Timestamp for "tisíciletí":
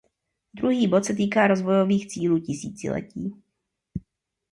2.39-3.33